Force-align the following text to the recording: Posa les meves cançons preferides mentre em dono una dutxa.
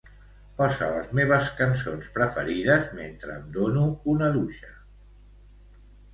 Posa 0.59 0.85
les 0.93 1.11
meves 1.19 1.49
cançons 1.59 2.09
preferides 2.15 2.89
mentre 3.01 3.35
em 3.43 3.45
dono 3.59 3.85
una 4.17 4.33
dutxa. 4.41 4.75